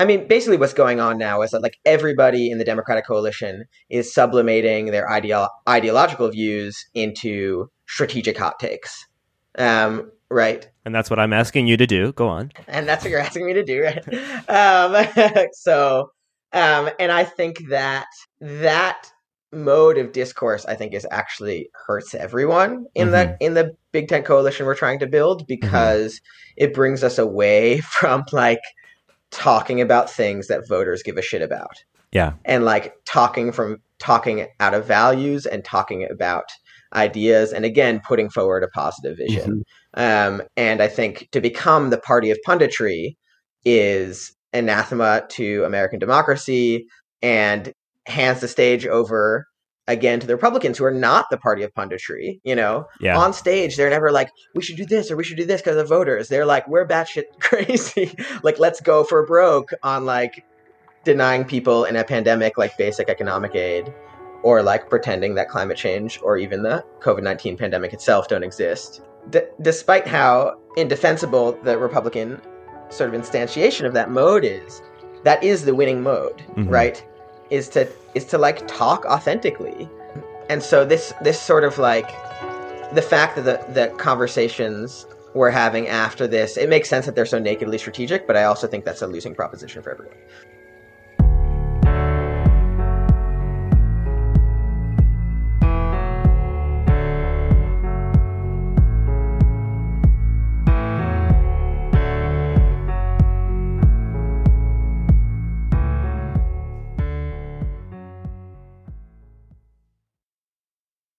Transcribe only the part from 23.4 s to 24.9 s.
in the Big Tent coalition we're